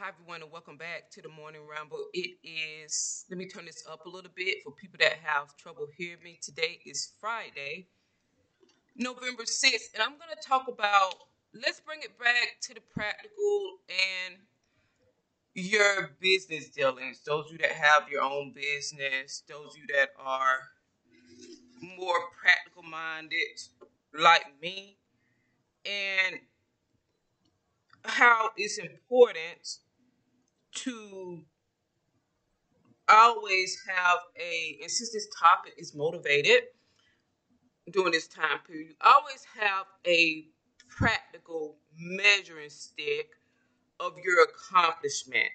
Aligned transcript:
hi 0.00 0.08
everyone, 0.08 0.40
and 0.40 0.50
welcome 0.50 0.78
back 0.78 1.10
to 1.10 1.20
the 1.20 1.28
morning 1.28 1.60
ramble. 1.70 2.06
It 2.14 2.38
is, 2.42 3.26
let 3.28 3.36
me 3.36 3.46
turn 3.46 3.66
this 3.66 3.84
up 3.86 4.06
a 4.06 4.08
little 4.08 4.30
bit 4.34 4.62
for 4.64 4.72
people 4.72 4.96
that 4.98 5.18
have 5.22 5.54
trouble 5.58 5.88
hearing 5.94 6.22
me. 6.24 6.38
Today 6.40 6.80
is 6.86 7.12
Friday, 7.20 7.86
November 8.96 9.42
6th, 9.42 9.92
and 9.92 10.02
I'm 10.02 10.12
going 10.12 10.34
to 10.34 10.48
talk 10.48 10.68
about 10.68 11.16
let's 11.52 11.80
bring 11.80 12.00
it 12.00 12.18
back 12.18 12.62
to 12.62 12.72
the 12.72 12.80
practical 12.80 13.76
and 13.90 14.36
your 15.52 16.12
business 16.18 16.70
dealings. 16.70 17.20
Those 17.26 17.48
of 17.48 17.52
you 17.52 17.58
that 17.58 17.72
have 17.72 18.08
your 18.10 18.22
own 18.22 18.54
business, 18.54 19.42
those 19.50 19.72
of 19.72 19.76
you 19.76 19.86
that 19.94 20.12
are 20.18 20.60
more 21.98 22.20
practical 22.40 22.84
minded 22.84 23.36
like 24.18 24.46
me, 24.62 24.96
and 25.84 26.40
how 28.02 28.48
it's 28.56 28.78
important 28.78 29.80
to 30.84 31.42
always 33.08 33.82
have 33.88 34.18
a 34.40 34.78
and 34.82 34.90
since 34.90 35.12
this 35.12 35.26
topic 35.38 35.72
is 35.76 35.94
motivated 35.94 36.62
during 37.90 38.12
this 38.12 38.28
time 38.28 38.58
period 38.66 38.88
you 38.88 38.94
always 39.04 39.44
have 39.58 39.86
a 40.06 40.46
practical 40.88 41.76
measuring 41.98 42.70
stick 42.70 43.30
of 43.98 44.14
your 44.24 44.44
accomplishment 44.44 45.50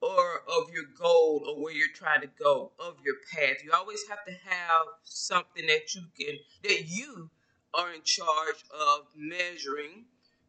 or 0.00 0.42
of 0.48 0.70
your 0.72 0.84
goal 0.98 1.42
or 1.46 1.62
where 1.62 1.72
you're 1.72 1.88
trying 1.94 2.20
to 2.20 2.30
go 2.38 2.72
of 2.78 2.96
your 3.04 3.14
path. 3.32 3.64
You 3.64 3.72
always 3.72 4.06
have 4.08 4.24
to 4.26 4.32
have 4.32 4.86
something 5.04 5.66
that 5.66 5.94
you 5.94 6.02
can 6.18 6.36
that 6.64 6.88
you 6.88 7.30
are 7.72 7.92
in 7.92 8.02
charge 8.02 8.64
of 8.70 9.06
measuring 9.16 10.04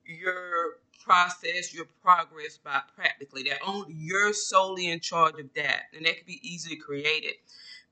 your 0.05 0.80
process, 1.04 1.73
your 1.73 1.86
progress 2.02 2.58
by 2.58 2.82
practically 2.96 3.44
that. 3.44 3.59
Only 3.66 3.94
you're 3.94 4.34
solely 4.34 4.90
in 4.90 5.00
charge 5.00 5.40
of 5.40 5.54
that, 5.55 5.84
and 5.96 6.05
that 6.05 6.18
can 6.18 6.26
be 6.26 6.40
easily 6.44 6.76
created. 6.77 7.34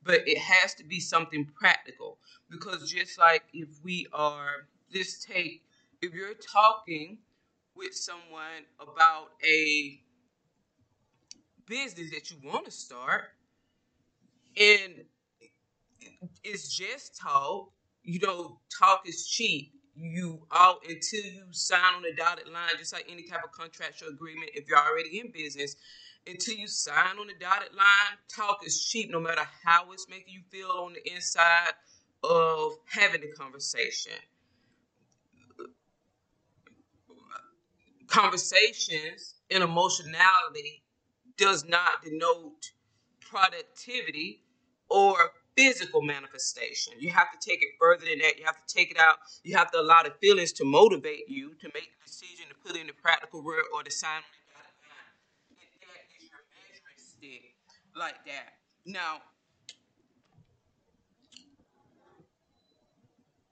But 0.04 0.28
it 0.28 0.38
has 0.38 0.74
to 0.76 0.84
be 0.84 1.00
something 1.00 1.46
practical 1.46 2.18
because 2.50 2.92
just 2.92 3.18
like 3.18 3.44
if 3.54 3.70
we 3.84 4.08
are, 4.14 4.68
just 4.92 5.24
take 5.28 5.64
if 6.02 6.14
you're 6.14 6.34
talking 6.34 7.20
with 7.76 7.96
someone 7.96 8.66
about 8.80 9.30
a 9.46 10.02
business 11.68 12.12
that 12.12 12.32
you 12.32 12.38
want 12.44 12.66
to 12.66 12.72
start, 12.72 13.32
and 14.60 15.06
it's 16.44 16.76
just 16.76 17.18
talk. 17.20 17.72
You 18.04 18.20
know, 18.20 18.60
talk 18.80 19.04
is 19.08 19.28
cheap 19.28 19.73
you 19.96 20.46
out 20.52 20.84
until 20.88 21.24
you 21.24 21.44
sign 21.52 21.96
on 21.96 22.02
the 22.02 22.14
dotted 22.16 22.48
line, 22.48 22.70
just 22.78 22.94
like 22.94 23.06
any 23.10 23.24
type 23.24 23.44
of 23.44 23.52
contractual 23.52 24.10
agreement, 24.10 24.52
if 24.54 24.68
you're 24.68 24.78
already 24.78 25.20
in 25.20 25.32
business, 25.32 25.76
until 26.26 26.56
you 26.56 26.68
sign 26.68 27.18
on 27.20 27.28
the 27.28 27.34
dotted 27.40 27.74
line, 27.74 28.18
talk 28.34 28.66
is 28.66 28.86
cheap 28.86 29.12
no 29.12 29.20
matter 29.20 29.44
how 29.64 29.92
it's 29.92 30.08
making 30.10 30.34
you 30.34 30.42
feel 30.50 30.70
on 30.70 30.94
the 30.94 31.14
inside 31.14 31.74
of 32.24 32.74
having 32.86 33.22
the 33.22 33.32
conversation. 33.38 34.14
Conversations 38.08 39.36
and 39.50 39.64
emotionality 39.64 40.84
does 41.38 41.66
not 41.66 42.04
denote 42.04 42.72
productivity 43.20 44.44
or 44.90 45.32
physical 45.56 46.02
manifestation. 46.02 46.94
You 47.00 47.12
have 47.12 47.28
to 47.32 47.50
take 47.50 47.62
it 47.62 47.70
further 47.80 48.06
than 48.06 48.20
that. 48.20 48.38
You 48.38 48.46
have 48.46 48.58
to 48.66 48.74
take 48.74 48.92
it 48.92 48.98
out. 48.98 49.18
You 49.44 49.58
have 49.58 49.72
to 49.72 49.80
allow 49.80 50.04
the 50.04 50.12
feelings 50.22 50.52
to 50.54 50.66
motivate 50.66 51.30
you 51.30 51.54
to 51.62 51.70
make 51.74 51.92
the 51.92 52.06
decision 52.06 52.46
to 52.50 52.56
put 52.56 52.80
in 52.80 52.88
the 52.88 52.94
practical 52.94 53.44
work 53.44 53.66
or 53.74 53.84
the 53.84 53.92
sign 53.92 54.22
the 55.50 55.58
that 55.88 56.06
is 56.18 56.30
your 56.30 56.42
measuring 56.56 56.98
stick 56.98 57.56
like 57.96 58.26
that. 58.26 58.54
Now, 58.86 59.22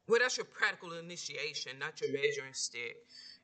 well, 0.08 0.20
that's 0.20 0.38
your 0.38 0.46
practical 0.46 0.94
initiation, 0.94 1.80
not 1.80 2.02
your 2.02 2.12
measuring 2.12 2.54
stick 2.54 2.98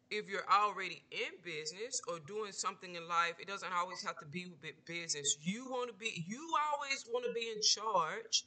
if 0.10 0.30
you're 0.30 0.48
already 0.52 1.04
in 1.12 1.32
business 1.44 2.02
or 2.08 2.20
doing 2.20 2.52
something 2.52 2.96
in 2.96 3.08
life, 3.08 3.34
it 3.40 3.48
doesn't 3.48 3.74
always 3.74 4.02
have 4.04 4.18
to 4.20 4.26
be 4.26 4.48
with 4.62 4.86
business. 4.86 5.38
You 5.42 5.66
want 5.70 5.90
to 5.90 5.96
be, 5.96 6.24
you 6.28 6.48
always 6.74 7.06
want 7.12 7.26
to 7.26 7.34
be 7.34 7.52
in 7.54 7.62
charge 7.62 8.46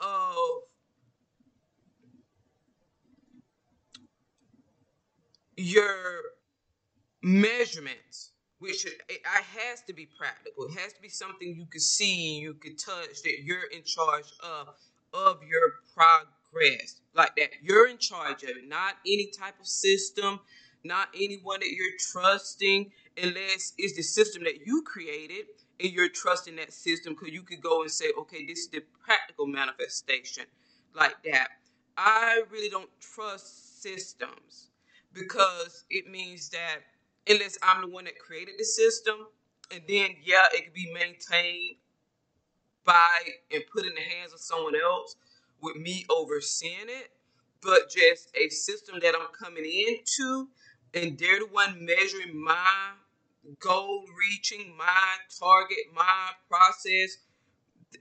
of 0.00 0.36
your 5.56 6.20
measurements, 7.22 8.32
which 8.58 8.84
it, 8.86 9.20
has 9.24 9.82
to 9.86 9.92
be 9.92 10.08
practical. 10.18 10.66
It 10.66 10.78
has 10.78 10.92
to 10.92 11.02
be 11.02 11.08
something 11.08 11.56
you 11.56 11.66
can 11.66 11.80
see 11.80 12.38
you 12.38 12.54
can 12.54 12.76
touch 12.76 13.22
that 13.22 13.42
you're 13.42 13.70
in 13.72 13.82
charge 13.84 14.26
of 14.42 14.68
of 15.12 15.38
your 15.48 15.74
progress 15.94 17.00
like 17.14 17.36
that. 17.36 17.50
You're 17.62 17.88
in 17.88 17.98
charge 17.98 18.42
of 18.42 18.50
it, 18.50 18.68
not 18.68 18.94
any 19.06 19.30
type 19.38 19.54
of 19.60 19.66
system 19.66 20.40
not 20.84 21.08
anyone 21.14 21.60
that 21.60 21.70
you're 21.70 21.96
trusting, 21.98 22.92
unless 23.20 23.72
it's 23.78 23.96
the 23.96 24.02
system 24.02 24.44
that 24.44 24.66
you 24.66 24.82
created 24.82 25.46
and 25.80 25.90
you're 25.90 26.08
trusting 26.08 26.56
that 26.56 26.72
system 26.72 27.14
because 27.14 27.32
you 27.32 27.42
could 27.42 27.62
go 27.62 27.82
and 27.82 27.90
say, 27.90 28.06
okay, 28.18 28.44
this 28.46 28.60
is 28.60 28.68
the 28.68 28.82
practical 29.04 29.46
manifestation 29.46 30.44
like 30.94 31.16
that. 31.24 31.48
I 31.96 32.42
really 32.50 32.68
don't 32.68 32.90
trust 33.00 33.82
systems 33.82 34.68
because 35.12 35.84
it 35.90 36.10
means 36.10 36.50
that 36.50 36.80
unless 37.28 37.58
I'm 37.62 37.82
the 37.82 37.88
one 37.88 38.04
that 38.04 38.18
created 38.18 38.54
the 38.58 38.64
system, 38.64 39.26
and 39.70 39.82
then 39.88 40.10
yeah, 40.22 40.44
it 40.52 40.64
could 40.64 40.74
be 40.74 40.92
maintained 40.92 41.76
by 42.84 43.08
and 43.52 43.62
put 43.72 43.86
in 43.86 43.94
the 43.94 44.00
hands 44.00 44.32
of 44.32 44.40
someone 44.40 44.74
else 44.76 45.16
with 45.62 45.76
me 45.76 46.04
overseeing 46.10 46.88
it, 46.88 47.10
but 47.62 47.90
just 47.90 48.30
a 48.36 48.48
system 48.50 48.98
that 49.00 49.14
I'm 49.14 49.28
coming 49.32 49.64
into 49.64 50.48
and 50.94 51.18
they're 51.18 51.40
the 51.40 51.48
one 51.50 51.84
measuring 51.84 52.42
my 52.42 52.92
goal 53.58 54.04
reaching, 54.18 54.74
my 54.76 55.16
target, 55.38 55.78
my 55.94 56.30
process. 56.48 57.18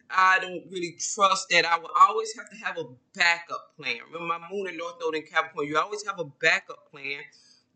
I 0.09 0.39
don't 0.39 0.63
really 0.71 0.95
trust 0.99 1.47
that. 1.51 1.65
I 1.65 1.77
will 1.77 1.91
always 1.99 2.35
have 2.37 2.49
to 2.49 2.55
have 2.57 2.77
a 2.77 2.85
backup 3.15 3.75
plan. 3.77 3.97
Remember, 4.11 4.39
my 4.39 4.47
moon 4.51 4.67
and 4.67 4.77
North 4.77 4.95
Node 4.99 5.15
in 5.15 5.23
Capricorn, 5.23 5.67
you 5.67 5.77
always 5.77 6.05
have 6.05 6.19
a 6.19 6.25
backup 6.25 6.89
plan 6.91 7.19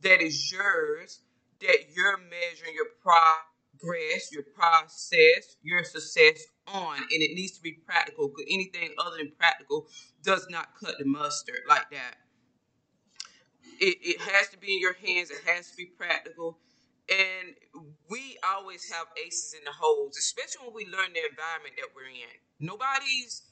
that 0.01 0.21
is 0.21 0.51
yours, 0.51 1.19
that 1.61 1.77
you're 1.95 2.17
measuring 2.17 2.73
your 2.73 2.87
progress, 3.01 4.31
your 4.31 4.43
process, 4.43 5.57
your 5.61 5.83
success 5.83 6.45
on. 6.67 6.97
And 6.97 7.21
it 7.21 7.35
needs 7.35 7.51
to 7.53 7.61
be 7.61 7.73
practical 7.85 8.29
because 8.29 8.45
anything 8.49 8.93
other 8.97 9.17
than 9.17 9.31
practical 9.37 9.87
does 10.23 10.47
not 10.49 10.69
cut 10.79 10.95
the 10.97 11.05
mustard 11.05 11.61
like 11.67 11.89
that 11.91 12.17
it, 13.79 13.97
it 14.01 14.21
has 14.21 14.49
to 14.49 14.57
be 14.57 14.75
in 14.75 14.81
your 14.81 14.93
hands. 14.93 15.31
It 15.31 15.41
has 15.45 15.71
to 15.71 15.77
be 15.77 15.87
practical. 15.97 16.59
And 17.09 17.55
we 18.09 18.37
always 18.43 18.89
have 18.91 19.07
aces 19.23 19.55
in 19.57 19.63
the 19.65 19.71
holes, 19.71 20.17
especially 20.17 20.65
when 20.67 20.75
we 20.75 20.85
learn 20.85 21.13
the 21.13 21.21
environment 21.29 21.75
that 21.77 21.89
we're 21.95 22.09
in. 22.09 22.37
Nobody's, 22.59 23.43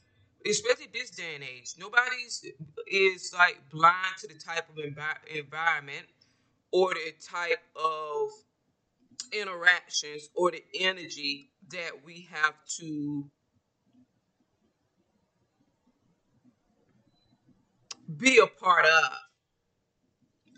especially 0.46 0.88
this 0.94 1.12
day 1.12 1.36
and 1.36 1.44
age, 1.44 1.76
nobody's 1.80 2.46
is 2.88 3.34
like 3.38 3.62
blind 3.72 4.18
to 4.20 4.28
the 4.28 4.36
type 4.40 4.70
of 4.70 4.76
envi- 4.76 5.38
environment 5.40 6.06
or 6.72 6.94
the 6.94 7.14
type 7.32 7.64
of 7.76 8.30
interactions 9.34 10.30
or 10.36 10.52
the 10.52 10.64
energy 10.80 11.52
that 11.72 11.92
we 12.06 12.28
have 12.32 12.56
to 12.80 13.30
be 18.18 18.40
a 18.40 18.48
part 18.48 18.86
of 18.86 19.04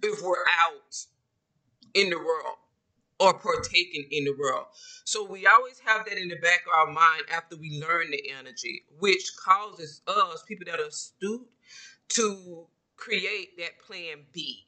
if 0.04 0.22
we're 0.22 0.36
out 0.66 0.96
in 1.94 2.10
the 2.10 2.18
world 2.18 2.58
or 3.20 3.34
partaking 3.40 4.08
in 4.12 4.26
the 4.26 4.36
world. 4.38 4.66
So 5.04 5.24
we 5.26 5.48
always 5.48 5.80
have 5.86 6.06
that 6.06 6.18
in 6.18 6.28
the 6.28 6.38
back 6.38 6.62
of 6.68 6.88
our 6.88 6.94
mind 6.94 7.24
after 7.32 7.56
we 7.56 7.82
learn 7.82 8.12
the 8.12 8.32
energy, 8.38 8.84
which 9.00 9.32
causes 9.44 10.02
us, 10.08 10.44
people 10.48 10.66
that 10.70 10.80
are 10.80 10.88
astute, 10.88 11.48
to 12.10 12.68
create 12.96 13.58
that 13.58 13.80
plan 13.86 14.26
B 14.34 14.68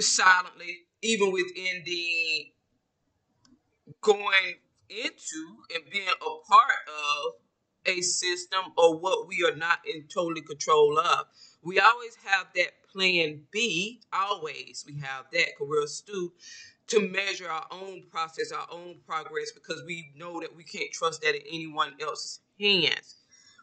silently, 0.00 0.86
even 1.02 1.32
within 1.32 1.82
the 1.84 2.52
going 4.00 4.54
into 4.88 5.56
and 5.74 5.84
being 5.90 6.08
a 6.08 6.48
part 6.48 6.78
of 6.88 7.32
a 7.88 8.00
system 8.00 8.60
or 8.76 8.98
what 8.98 9.26
we 9.26 9.44
are 9.44 9.56
not 9.56 9.78
in 9.92 10.04
totally 10.04 10.42
control 10.42 10.98
of. 10.98 11.26
We 11.62 11.80
always 11.80 12.16
have 12.24 12.46
that 12.54 12.70
plan 12.92 13.42
B, 13.50 14.00
always 14.12 14.84
we 14.86 15.00
have 15.00 15.26
that 15.32 15.48
we're 15.60 15.84
astute 15.84 16.32
to 16.88 17.08
measure 17.08 17.48
our 17.50 17.66
own 17.70 18.04
process, 18.10 18.52
our 18.52 18.66
own 18.70 18.96
progress, 19.06 19.52
because 19.52 19.82
we 19.86 20.12
know 20.16 20.40
that 20.40 20.54
we 20.54 20.64
can't 20.64 20.90
trust 20.92 21.22
that 21.22 21.34
in 21.34 21.42
anyone 21.46 21.94
else's 22.00 22.40
hands. 22.58 23.16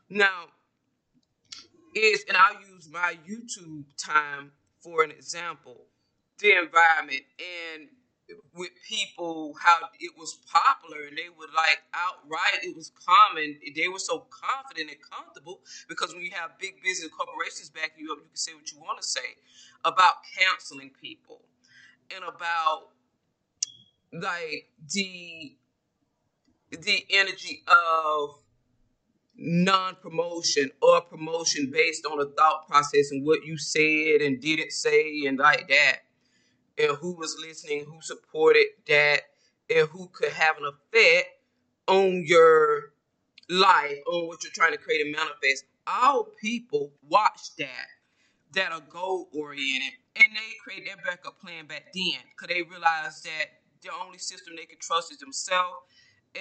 Now, 0.10 0.46
is 1.96 2.26
and 2.28 2.38
I'll 2.38 2.62
use 2.62 2.90
my 2.92 3.18
YouTube 3.28 3.86
time 3.98 4.52
for 4.80 5.04
an 5.04 5.12
example, 5.12 5.86
the 6.40 6.52
environment. 6.58 7.22
And 7.74 7.88
with 8.56 8.72
people 8.88 9.54
how 9.62 9.90
it 10.00 10.12
was 10.18 10.40
popular 10.52 11.08
and 11.08 11.18
they 11.18 11.30
would 11.38 11.50
like 11.56 11.84
outright 11.94 12.64
it 12.64 12.76
was 12.76 12.92
common. 13.06 13.58
They 13.76 13.88
were 13.88 14.00
so 14.00 14.26
confident 14.30 14.90
and 14.90 15.00
comfortable 15.02 15.62
because 15.88 16.14
when 16.14 16.24
you 16.24 16.32
have 16.32 16.58
big 16.60 16.82
business 16.84 17.12
corporations 17.16 17.70
backing 17.70 18.06
you 18.06 18.12
up 18.14 18.20
you 18.20 18.28
can 18.28 18.36
say 18.36 18.54
what 18.54 18.72
you 18.72 18.80
want 18.80 19.02
to 19.02 19.08
say 19.08 19.38
about 19.84 20.14
counseling 20.40 20.92
people 21.00 21.42
and 22.16 22.24
about 22.24 22.90
like 24.12 24.70
the 24.94 25.56
the 26.72 27.06
energy 27.12 27.64
of 27.68 28.40
non-promotion 29.38 30.72
or 30.82 31.02
promotion 31.02 31.70
based 31.72 32.06
on 32.06 32.20
a 32.22 32.26
thought 32.26 32.68
process 32.68 33.12
and 33.12 33.26
what 33.26 33.46
you 33.46 33.58
said 33.58 34.22
and 34.22 34.42
didn't 34.42 34.72
say 34.72 35.26
and 35.26 35.38
like 35.38 35.68
that 35.68 36.05
and 36.78 36.98
who 36.98 37.16
was 37.16 37.38
listening 37.40 37.86
who 37.86 38.02
supported 38.02 38.68
that 38.88 39.22
and 39.70 39.88
who 39.90 40.08
could 40.10 40.32
have 40.32 40.58
an 40.58 40.66
effect 40.66 41.28
on 41.88 42.24
your 42.26 42.92
life 43.50 43.98
on 44.08 44.28
what 44.28 44.44
you're 44.44 44.52
trying 44.54 44.72
to 44.72 44.78
create 44.78 45.02
and 45.02 45.12
manifest. 45.12 45.66
All 45.88 46.28
people 46.42 46.92
watch 47.08 47.56
that 47.58 47.88
that 48.54 48.72
are 48.72 48.82
goal 48.90 49.28
oriented 49.34 49.94
and 50.16 50.28
they 50.34 50.56
create 50.64 50.86
their 50.86 50.98
backup 50.98 51.40
plan 51.40 51.66
back 51.66 51.94
then 51.94 52.20
because 52.32 52.54
they 52.54 52.64
realize 52.64 53.22
that 53.24 53.46
the 53.82 53.90
only 54.04 54.18
system 54.18 54.56
they 54.56 54.66
can 54.66 54.80
trust 54.80 55.12
is 55.12 55.20
themselves 55.20 55.78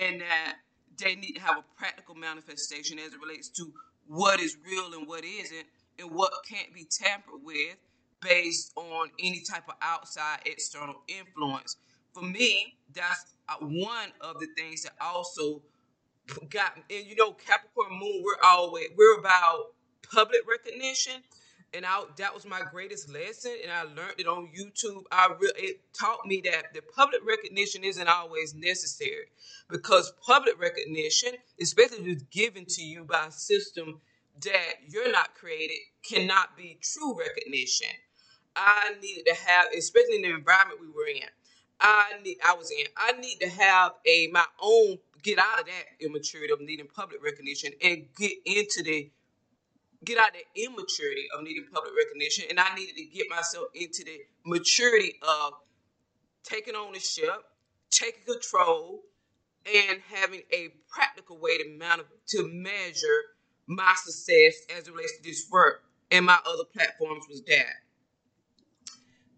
and 0.01 0.21
that 0.21 0.57
they 0.97 1.15
need 1.15 1.33
to 1.33 1.41
have 1.41 1.59
a 1.59 1.65
practical 1.77 2.15
manifestation 2.15 2.99
as 2.99 3.13
it 3.13 3.21
relates 3.21 3.49
to 3.49 3.73
what 4.07 4.41
is 4.41 4.57
real 4.65 4.93
and 4.95 5.09
what 5.09 5.25
isn't, 5.25 5.67
and 5.99 6.11
what 6.11 6.33
can't 6.49 6.73
be 6.75 6.85
tampered 6.85 7.41
with 7.43 7.77
based 8.25 8.73
on 8.77 9.11
any 9.21 9.43
type 9.43 9.65
of 9.69 9.77
outside 9.83 10.41
external 10.47 10.97
influence. 11.09 11.77
For 12.15 12.25
me, 12.25 12.79
that's 12.95 13.35
uh, 13.49 13.57
one 13.61 14.11
of 14.23 14.41
the 14.41 14.49
things 14.57 14.85
that 14.85 14.95
also 15.01 15.63
got, 16.51 16.77
and 16.77 17.07
you 17.07 17.17
know, 17.17 17.33
Capricorn 17.33 17.99
Moon, 18.01 18.23
we're 18.25 18.49
always, 18.49 18.89
we're 18.97 19.19
about 19.21 19.75
public 20.13 20.43
recognition 20.49 21.23
and 21.75 21.85
I, 21.85 22.05
that 22.19 22.33
was 22.33 22.47
my 22.47 22.63
greatest 22.71 23.13
lesson, 23.13 23.53
and 23.63 23.73
I 23.73 23.83
learned 23.83 24.19
it 24.19 24.29
on 24.29 24.51
YouTube. 24.57 25.03
I 25.11 25.29
re- 25.41 25.53
it 25.57 25.81
taught 25.99 26.25
me 26.25 26.41
that 26.45 26.73
the 26.73 26.83
public 26.83 27.23
recognition 27.27 27.83
isn't 27.85 28.09
always 28.09 28.55
necessary 28.55 29.27
because 29.69 30.13
public 30.25 30.61
recognition, 30.61 31.33
especially 31.61 31.99
if 31.99 32.07
it's 32.07 32.23
given 32.25 32.65
to 32.67 32.83
you 32.83 33.05
by 33.05 33.27
a 33.27 33.33
system 33.33 34.01
that 34.45 34.75
you're 34.89 35.11
not 35.11 35.35
created, 35.35 35.79
cannot 36.09 36.57
be 36.57 36.79
true 36.81 37.19
recognition. 37.19 37.89
I 38.57 38.95
needed 39.01 39.27
to 39.27 39.35
have, 39.35 39.67
especially 39.77 40.17
in 40.17 40.23
the 40.23 40.31
environment 40.31 40.81
we 40.81 40.89
were 40.89 41.09
in. 41.09 41.29
I 41.81 42.13
need, 42.23 42.39
I 42.45 42.55
was 42.55 42.71
in. 42.71 42.87
I 42.97 43.13
need 43.13 43.39
to 43.41 43.49
have 43.49 43.93
a 44.07 44.29
my 44.29 44.45
own 44.61 44.99
get 45.23 45.39
out 45.39 45.61
of 45.61 45.67
that 45.67 45.85
immaturity 46.01 46.53
of 46.53 46.61
needing 46.61 46.87
public 46.87 47.23
recognition 47.25 47.73
and 47.83 48.05
get 48.17 48.33
into 48.45 48.83
the 48.83 49.11
get 50.05 50.19
out 50.19 50.29
of 50.29 50.35
the 50.35 50.65
immaturity 50.65 51.27
of 51.37 51.43
needing 51.43 51.65
public 51.73 51.93
recognition, 51.97 52.45
and 52.51 52.61
I 52.61 52.75
needed 52.75 52.97
to 52.97 53.05
get 53.07 53.29
myself 53.31 53.69
into 53.75 54.05
the 54.05 54.21
maturity 54.45 55.15
of 55.23 55.55
taking 56.43 56.75
ownership, 56.75 57.43
taking 57.91 58.23
control, 58.25 59.03
and 59.67 60.01
having 60.13 60.43
a 60.53 60.69
practical 60.89 61.39
way 61.39 61.59
to 61.59 61.69
man- 61.71 62.05
to 62.29 62.49
measure 62.49 63.23
my 63.67 63.95
success 63.97 64.55
as 64.77 64.87
it 64.87 64.93
relates 64.93 65.17
to 65.17 65.23
this 65.23 65.49
work. 65.51 65.85
And 66.11 66.27
my 66.27 66.39
other 66.45 66.65
platforms 66.65 67.25
was 67.29 67.43
that. 67.45 67.75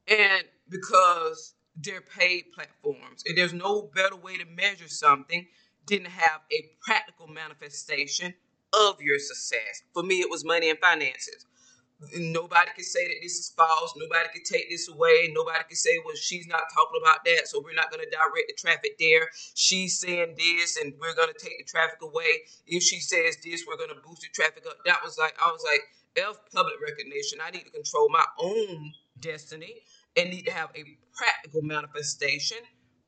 And 0.08 0.44
because 0.68 1.54
they're 1.76 2.00
paid 2.00 2.52
platforms, 2.54 3.22
and 3.26 3.36
there's 3.36 3.52
no 3.52 3.90
better 3.94 4.16
way 4.16 4.36
to 4.36 4.44
measure 4.44 4.88
something 4.88 5.46
didn't 5.86 6.10
have 6.10 6.40
a 6.52 6.70
practical 6.84 7.28
manifestation 7.28 8.34
of 8.72 9.00
your 9.00 9.18
success. 9.18 9.82
For 9.94 10.02
me, 10.02 10.20
it 10.20 10.30
was 10.30 10.44
money 10.44 10.68
and 10.70 10.78
finances. 10.78 11.46
Nobody 12.14 12.70
can 12.74 12.84
say 12.84 13.06
that 13.08 13.20
this 13.22 13.38
is 13.38 13.54
false. 13.56 13.94
Nobody 13.96 14.28
can 14.34 14.42
take 14.44 14.68
this 14.68 14.88
away. 14.88 15.30
Nobody 15.32 15.64
can 15.66 15.76
say, 15.76 15.98
well, 16.04 16.14
she's 16.14 16.46
not 16.46 16.64
talking 16.74 17.00
about 17.00 17.24
that, 17.24 17.48
so 17.48 17.62
we're 17.64 17.72
not 17.72 17.90
going 17.90 18.04
to 18.04 18.10
direct 18.10 18.48
the 18.48 18.54
traffic 18.58 18.98
there. 18.98 19.30
She's 19.54 19.98
saying 19.98 20.34
this, 20.36 20.76
and 20.76 20.92
we're 21.00 21.14
going 21.14 21.32
to 21.32 21.38
take 21.38 21.56
the 21.58 21.64
traffic 21.64 21.98
away. 22.02 22.44
If 22.66 22.82
she 22.82 23.00
says 23.00 23.38
this, 23.42 23.64
we're 23.66 23.78
going 23.78 23.90
to 23.90 24.00
boost 24.06 24.22
the 24.22 24.28
traffic 24.34 24.64
up. 24.68 24.76
That 24.84 24.98
was 25.02 25.16
like, 25.16 25.36
I 25.42 25.50
was 25.50 25.64
like, 25.64 25.80
F 26.16 26.36
public 26.52 26.74
recognition. 26.82 27.38
I 27.42 27.50
need 27.50 27.64
to 27.64 27.70
control 27.70 28.08
my 28.10 28.24
own 28.38 28.92
destiny 29.20 29.82
and 30.16 30.30
need 30.30 30.46
to 30.46 30.52
have 30.52 30.70
a 30.74 30.84
practical 31.14 31.62
manifestation, 31.62 32.58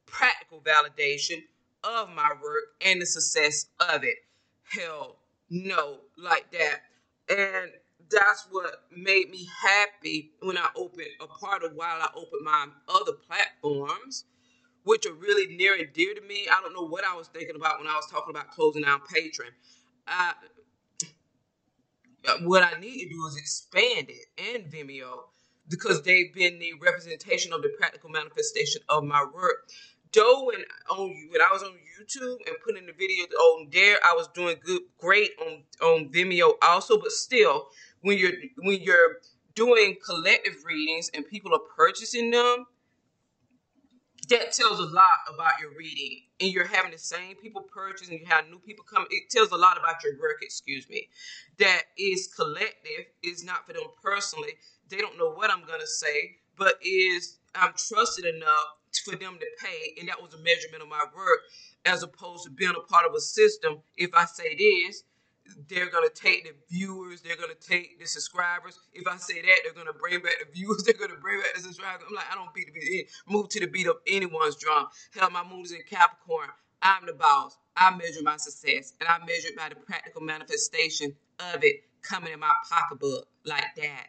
practical 0.06 0.60
validation 0.62 1.42
of 1.84 2.10
my 2.10 2.30
work 2.42 2.64
and 2.84 3.00
the 3.00 3.06
success 3.06 3.66
of 3.80 4.04
it. 4.04 4.16
Hell, 4.70 5.18
no, 5.50 6.00
like 6.16 6.50
that. 6.52 6.80
And 7.28 7.70
that's 8.10 8.46
what 8.50 8.84
made 8.96 9.30
me 9.30 9.48
happy 9.62 10.32
when 10.40 10.58
I 10.58 10.68
opened 10.76 11.08
a 11.20 11.26
part 11.26 11.62
of 11.64 11.74
while 11.74 12.00
I 12.00 12.08
opened 12.14 12.44
my 12.44 12.66
other 12.88 13.12
platforms, 13.12 14.24
which 14.84 15.06
are 15.06 15.12
really 15.14 15.54
near 15.56 15.74
and 15.74 15.92
dear 15.92 16.14
to 16.14 16.20
me. 16.22 16.46
I 16.50 16.60
don't 16.62 16.74
know 16.74 16.86
what 16.86 17.04
I 17.04 17.14
was 17.16 17.28
thinking 17.28 17.56
about 17.56 17.78
when 17.78 17.88
I 17.88 17.94
was 17.96 18.06
talking 18.10 18.30
about 18.30 18.50
closing 18.50 18.82
down 18.82 19.00
Patreon. 19.00 19.52
What 22.42 22.62
I 22.62 22.78
need 22.80 23.04
to 23.04 23.08
do 23.08 23.26
is 23.26 23.36
expand 23.36 24.08
it 24.10 24.26
and 24.54 24.70
Vimeo 24.70 25.24
because 25.68 26.02
they've 26.02 26.32
been 26.34 26.58
the 26.58 26.72
representation 26.82 27.52
of 27.52 27.62
the 27.62 27.70
practical 27.78 28.10
manifestation 28.10 28.82
of 28.88 29.04
my 29.04 29.24
work. 29.34 29.70
Though 30.14 30.46
when 30.46 30.64
on 30.90 31.28
when 31.30 31.40
I 31.42 31.52
was 31.52 31.62
on 31.62 31.72
YouTube 31.72 32.38
and 32.46 32.56
putting 32.64 32.86
the 32.86 32.92
videos 32.92 33.30
on 33.38 33.68
there, 33.70 33.98
I 34.04 34.14
was 34.14 34.28
doing 34.28 34.56
good, 34.64 34.82
great 34.98 35.30
on 35.40 35.64
on 35.82 36.10
Vimeo 36.10 36.54
also. 36.62 36.98
But 36.98 37.12
still, 37.12 37.66
when 38.00 38.16
you're 38.16 38.32
when 38.58 38.80
you're 38.80 39.18
doing 39.54 39.96
collective 40.04 40.64
readings 40.64 41.10
and 41.12 41.26
people 41.26 41.52
are 41.52 41.60
purchasing 41.76 42.30
them, 42.30 42.66
that 44.30 44.52
tells 44.52 44.78
a 44.78 44.84
lot 44.84 45.18
about 45.32 45.52
your 45.60 45.70
reading. 45.76 46.22
And 46.40 46.52
you're 46.52 46.66
having 46.66 46.92
the 46.92 46.98
same 46.98 47.34
people 47.36 47.62
purchase, 47.62 48.08
and 48.08 48.20
you 48.20 48.26
have 48.26 48.48
new 48.48 48.60
people 48.60 48.84
come. 48.84 49.06
It 49.10 49.28
tells 49.28 49.50
a 49.50 49.56
lot 49.56 49.76
about 49.76 50.02
your 50.04 50.18
work. 50.20 50.38
Excuse 50.40 50.88
me. 50.88 51.08
That 51.58 51.82
is 51.98 52.28
collective. 52.34 53.06
Is 53.22 53.44
not 53.44 53.66
for 53.66 53.72
them 53.72 53.82
personally. 54.02 54.52
They 54.90 54.98
don't 54.98 55.18
know 55.18 55.30
what 55.32 55.50
I'm 55.50 55.64
gonna 55.66 55.86
say, 55.86 56.36
but 56.56 56.74
is 56.82 57.38
I'm 57.54 57.72
trusted 57.76 58.24
enough 58.24 58.66
for 59.04 59.16
them 59.16 59.38
to 59.38 59.46
pay, 59.64 59.94
and 60.00 60.08
that 60.08 60.20
was 60.22 60.34
a 60.34 60.38
measurement 60.38 60.82
of 60.82 60.88
my 60.88 61.04
work, 61.14 61.40
as 61.84 62.02
opposed 62.02 62.44
to 62.44 62.50
being 62.50 62.74
a 62.76 62.80
part 62.92 63.06
of 63.06 63.14
a 63.14 63.20
system. 63.20 63.78
If 63.96 64.10
I 64.14 64.24
say 64.24 64.56
this, 64.56 65.04
they're 65.68 65.90
gonna 65.90 66.10
take 66.10 66.44
the 66.44 66.52
viewers, 66.70 67.22
they're 67.22 67.36
gonna 67.36 67.54
take 67.54 67.98
the 68.00 68.06
subscribers. 68.06 68.78
If 68.92 69.06
I 69.06 69.16
say 69.16 69.40
that, 69.40 69.58
they're 69.64 69.72
gonna 69.74 69.96
bring 69.98 70.20
back 70.22 70.34
the 70.40 70.52
viewers, 70.52 70.82
they're 70.86 70.94
gonna 70.94 71.20
bring 71.20 71.40
back 71.40 71.54
the 71.54 71.62
subscribers. 71.62 72.06
I'm 72.08 72.14
like, 72.14 72.30
I 72.30 72.34
don't 72.34 72.52
beat 72.54 72.66
the 72.66 72.80
beat, 72.80 73.10
move 73.28 73.48
to 73.50 73.60
the 73.60 73.66
beat 73.66 73.86
of 73.86 73.96
anyone's 74.06 74.56
drum. 74.56 74.86
Hell, 75.12 75.30
my 75.30 75.44
moon 75.44 75.62
is 75.62 75.72
in 75.72 75.82
Capricorn. 75.88 76.48
I'm 76.82 77.06
the 77.06 77.12
boss. 77.14 77.56
I 77.76 77.94
measure 77.96 78.22
my 78.22 78.36
success, 78.36 78.94
and 79.00 79.08
I 79.08 79.18
measure 79.20 79.48
it 79.48 79.56
by 79.56 79.68
the 79.68 79.76
practical 79.76 80.22
manifestation 80.22 81.14
of 81.54 81.64
it 81.64 81.82
coming 82.02 82.32
in 82.32 82.40
my 82.40 82.52
pocketbook 82.68 83.28
like 83.44 83.64
that. 83.76 84.06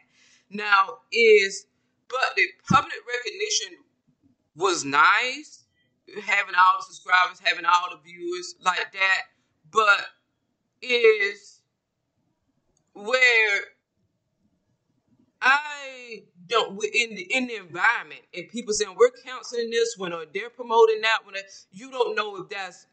Now 0.50 0.98
is, 1.12 1.66
but 2.08 2.34
the 2.36 2.46
public 2.68 2.92
recognition 3.06 3.78
was 4.56 4.84
nice, 4.84 5.64
having 6.24 6.54
all 6.54 6.78
the 6.78 6.84
subscribers, 6.86 7.40
having 7.42 7.64
all 7.64 7.88
the 7.90 8.02
viewers 8.04 8.56
like 8.64 8.92
that, 8.92 9.22
but 9.70 10.06
is 10.82 11.60
where 12.94 13.60
I 15.40 16.24
don't 16.48 16.72
in 16.94 17.14
the 17.14 17.22
in 17.34 17.46
the 17.46 17.56
environment 17.56 18.20
and 18.34 18.48
people 18.48 18.74
saying 18.74 18.94
we're 18.98 19.10
counseling 19.24 19.70
this 19.70 19.94
one 19.96 20.12
or 20.12 20.24
they're 20.34 20.50
promoting 20.50 21.00
that 21.02 21.20
one. 21.24 21.34
You 21.70 21.90
don't 21.90 22.16
know 22.16 22.36
if 22.36 22.48
that's 22.50 22.86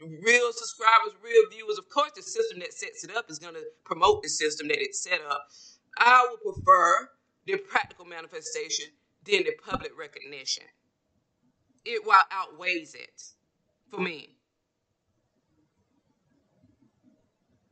real 0.00 0.52
subscribers, 0.52 1.14
real 1.22 1.42
viewers. 1.50 1.78
Of 1.78 1.88
course, 1.90 2.12
the 2.16 2.22
system 2.22 2.60
that 2.60 2.72
sets 2.72 3.04
it 3.04 3.14
up 3.14 3.30
is 3.30 3.38
going 3.38 3.54
to 3.54 3.64
promote 3.84 4.22
the 4.22 4.28
system 4.28 4.68
that 4.68 4.80
it's 4.80 5.02
set 5.02 5.20
up. 5.28 5.48
I 5.98 6.26
would 6.30 6.54
prefer 6.54 7.10
the 7.46 7.56
practical 7.56 8.04
manifestation 8.04 8.86
than 9.24 9.44
the 9.44 9.52
public 9.64 9.92
recognition 9.98 10.64
it 11.84 12.06
while 12.06 12.22
outweighs 12.30 12.94
it 12.94 13.22
for 13.90 14.00
me. 14.00 14.36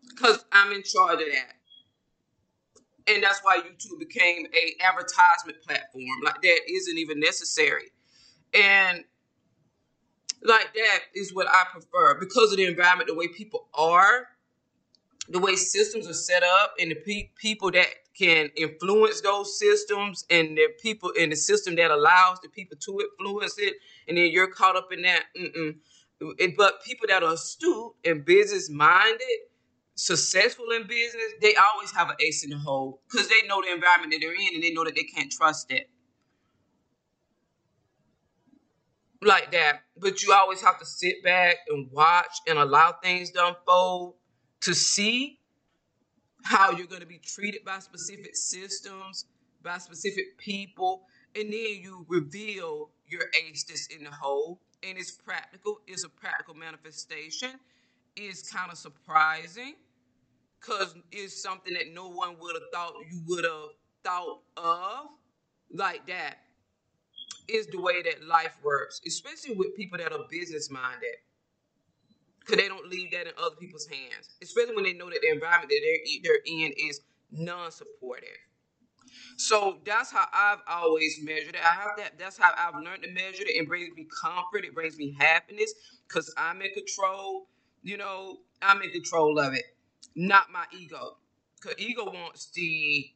Because 0.09 0.45
I'm 0.53 0.73
in 0.73 0.83
charge 0.83 1.21
of 1.21 1.29
that. 1.29 1.55
And 3.07 3.23
that's 3.23 3.41
why 3.43 3.59
YouTube 3.59 3.99
became 3.99 4.47
a 4.47 4.83
advertisement 4.83 5.63
platform. 5.63 6.05
Like 6.25 6.43
that 6.43 6.61
isn't 6.69 6.99
even 6.99 7.21
necessary. 7.21 7.91
And 8.53 9.05
like 10.43 10.73
that 10.75 11.01
is 11.15 11.35
what 11.35 11.49
I 11.49 11.65
prefer 11.73 12.19
because 12.21 12.53
of 12.53 12.59
the 12.59 12.67
environment, 12.67 13.09
the 13.09 13.15
way 13.15 13.29
people 13.29 13.69
are, 13.75 14.29
the 15.29 15.39
way 15.39 15.57
systems 15.57 16.07
are 16.07 16.15
set 16.15 16.43
up, 16.43 16.75
and 16.79 16.91
the 16.91 16.97
pe- 16.97 17.31
people 17.37 17.71
that 17.71 17.89
can 18.19 18.51
influence 18.57 19.21
those 19.21 19.59
systems 19.59 20.25
and 20.31 20.57
the 20.59 20.69
people 20.83 21.11
in 21.11 21.31
the 21.31 21.37
system 21.37 21.77
that 21.77 21.91
allows 21.91 22.41
the 22.43 22.49
people 22.49 22.77
to 22.79 23.01
influence 23.01 23.57
it, 23.59 23.75
and 24.09 24.19
then 24.19 24.31
you're 24.31 24.51
caught 24.51 24.77
up 24.77 24.93
in 24.93 25.03
that. 25.03 25.25
Mm-mm. 25.41 25.77
But 26.57 26.83
people 26.85 27.07
that 27.09 27.23
are 27.23 27.35
astute 27.35 27.93
and 28.05 28.25
business 28.25 28.69
minded, 28.69 29.21
successful 29.95 30.67
in 30.73 30.87
business, 30.87 31.33
they 31.41 31.55
always 31.55 31.93
have 31.93 32.11
an 32.11 32.17
ace 32.21 32.45
in 32.45 32.51
the 32.51 32.59
hole 32.59 33.03
because 33.11 33.29
they 33.29 33.47
know 33.47 33.63
the 33.63 33.73
environment 33.73 34.13
that 34.13 34.19
they're 34.21 34.35
in 34.35 34.55
and 34.55 34.63
they 34.63 34.73
know 34.73 34.85
that 34.85 34.97
they 34.97 35.05
can't 35.05 35.31
trust 35.31 35.71
it. 35.71 35.89
Like 39.23 39.51
that. 39.53 39.81
But 39.97 40.23
you 40.23 40.33
always 40.33 40.63
have 40.63 40.79
to 40.79 40.87
sit 40.87 41.25
back 41.25 41.57
and 41.69 41.91
watch 41.91 42.41
and 42.49 42.59
allow 42.59 42.95
things 43.03 43.31
to 43.33 43.47
unfold 43.49 44.15
to 44.63 44.75
see 44.75 45.38
how 46.49 46.71
you're 46.71 46.87
going 46.87 47.03
to 47.03 47.07
be 47.07 47.19
treated 47.19 47.63
by 47.63 47.79
specific 47.79 48.35
systems, 48.35 49.27
by 49.63 49.77
specific 49.77 50.39
people, 50.39 51.03
and 51.37 51.53
then 51.53 51.79
you 51.83 52.07
reveal 52.09 52.89
your 53.07 53.25
ace 53.45 53.65
that's 53.65 53.87
in 53.89 54.03
the 54.03 54.11
hole. 54.11 54.59
And 54.83 54.97
it's 54.97 55.11
practical, 55.11 55.81
it's 55.87 56.05
a 56.05 56.09
practical 56.09 56.55
manifestation. 56.55 57.51
It's 58.17 58.51
kind 58.51 58.73
of 58.73 58.79
surprising 58.79 59.75
because 60.59 60.95
it's 61.13 61.43
something 61.43 61.75
that 61.75 61.93
no 61.93 62.09
one 62.09 62.37
would 62.41 62.55
have 62.55 62.71
thought 62.73 62.95
you 63.11 63.21
would 63.27 63.45
have 63.45 63.69
thought 64.03 64.41
of 64.57 65.09
like 65.71 66.07
that 66.07 66.39
is 67.47 67.67
the 67.67 67.81
way 67.81 68.03
that 68.03 68.27
life 68.27 68.57
works, 68.63 69.03
especially 69.07 69.55
with 69.55 69.77
people 69.77 69.99
that 69.99 70.13
are 70.13 70.25
business 70.31 70.71
minded 70.71 71.17
because 72.49 72.63
they 72.63 72.69
don't 72.69 72.89
leave 72.89 73.11
that 73.11 73.27
in 73.27 73.33
other 73.37 73.57
people's 73.57 73.87
hands, 73.87 74.31
especially 74.43 74.75
when 74.75 74.85
they 74.85 74.95
know 74.95 75.11
that 75.11 75.19
the 75.21 75.29
environment 75.29 75.71
that 75.71 75.81
they're, 75.83 76.21
they're 76.23 76.43
in 76.47 76.73
is 76.79 77.01
non-supportive. 77.31 78.29
So 79.37 79.79
that's 79.85 80.11
how 80.11 80.27
I've 80.33 80.61
always 80.67 81.19
measured 81.23 81.55
it. 81.55 81.61
I 81.63 81.75
have 81.75 81.91
that. 81.99 82.19
That's 82.19 82.39
how 82.39 82.53
I've 82.57 82.83
learned 82.83 83.03
to 83.03 83.11
measure 83.13 83.43
it. 83.43 83.51
It 83.51 83.69
brings 83.69 83.95
me 83.95 84.07
comfort. 84.23 84.65
It 84.65 84.75
brings 84.75 84.97
me 84.97 85.15
happiness 85.19 85.73
because 86.07 86.33
I'm 86.39 86.63
in 86.63 86.73
control. 86.73 87.49
You 87.83 87.99
know, 87.99 88.39
I'm 88.63 88.83
in 88.83 88.91
control 88.91 89.39
of 89.39 89.55
it, 89.55 89.65
not 90.17 90.51
my 90.51 90.65
ego. 90.77 91.19
Because 91.61 91.79
ego 91.79 92.07
wants 92.07 92.51
the, 92.55 93.11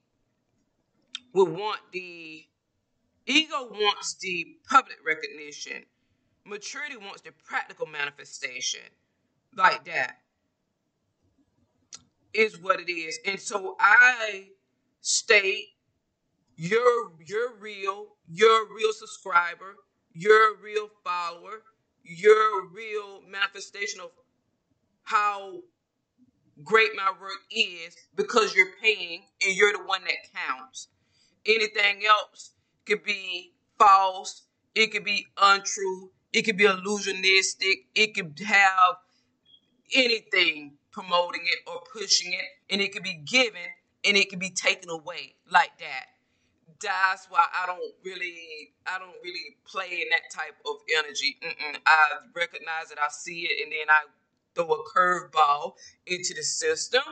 will 1.33 1.47
want 1.47 1.81
the, 1.93 2.45
ego 3.27 3.69
wants 3.71 4.15
the 4.21 4.57
public 4.69 4.99
recognition. 5.07 5.85
Maturity 6.45 6.97
wants 6.97 7.23
the 7.23 7.31
practical 7.45 7.87
manifestation 7.87 8.81
like 9.57 9.85
that 9.85 10.19
is 12.33 12.59
what 12.61 12.81
it 12.81 12.91
is. 12.91 13.19
And 13.27 13.39
so 13.39 13.77
I 13.79 14.49
state 15.01 15.69
you're 16.57 17.13
you're 17.27 17.55
real, 17.59 18.17
you're 18.29 18.67
a 18.67 18.75
real 18.75 18.93
subscriber, 18.93 19.77
you're 20.13 20.55
a 20.55 20.59
real 20.63 20.89
follower, 21.05 21.63
you're 22.03 22.65
a 22.65 22.67
real 22.69 23.23
manifestation 23.29 24.01
of 24.01 24.11
how 25.05 25.61
great 26.63 26.91
my 26.95 27.11
work 27.21 27.41
is 27.51 27.97
because 28.15 28.55
you're 28.55 28.75
paying 28.83 29.23
and 29.45 29.57
you're 29.57 29.73
the 29.73 29.85
one 29.85 30.03
that 30.05 30.33
counts. 30.35 30.89
Anything 31.47 32.03
else 32.07 32.53
could 32.87 33.03
be 33.03 33.55
false, 33.79 34.45
it 34.75 34.93
could 34.93 35.05
be 35.05 35.27
untrue, 35.41 36.11
it 36.33 36.43
could 36.43 36.57
be 36.57 36.65
illusionistic, 36.65 37.87
it 37.95 38.15
could 38.15 38.39
have 38.47 38.97
anything 39.95 40.79
promoting 40.91 41.43
it 41.45 41.59
or 41.67 41.83
pushing 41.93 42.33
it, 42.33 42.45
and 42.71 42.81
it 42.81 42.93
could 42.93 43.03
be 43.03 43.15
given 43.15 43.61
and 44.05 44.17
it 44.17 44.29
could 44.29 44.39
be 44.39 44.51
taken 44.51 44.91
away 44.91 45.35
like 45.51 45.79
that. 45.79 46.07
That's 46.81 47.27
why 47.31 47.45
I 47.55 47.67
don't 47.67 47.95
really, 48.05 48.75
I 48.87 48.99
don't 48.99 49.15
really 49.23 49.57
play 49.65 50.03
in 50.03 50.09
that 50.11 50.31
type 50.33 50.57
of 50.67 50.77
energy. 50.99 51.39
Mm-mm. 51.43 51.77
I 51.87 52.27
recognize 52.35 52.91
it, 52.91 52.99
I 52.99 53.11
see 53.11 53.43
it, 53.43 53.63
and 53.63 53.73
then 53.73 53.89
I 53.89 54.05
throw 54.55 54.75
a 54.75 54.85
curveball 54.89 55.75
into 56.07 56.35
the 56.35 56.43
system 56.43 57.03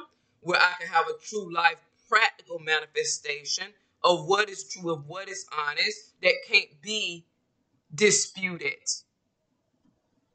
where 0.41 0.61
I 0.61 0.73
can 0.79 0.89
have 0.89 1.07
a 1.07 1.25
true 1.25 1.55
life 1.55 1.77
practical 2.09 2.59
manifestation 2.59 3.67
of 4.03 4.27
what 4.27 4.49
is 4.51 4.65
true, 4.69 4.91
of 4.93 5.07
what 5.07 5.29
is 5.29 5.47
honest, 5.57 6.21
that 6.23 6.35
can't 6.49 6.83
be 6.83 7.27
disputed. 7.95 8.75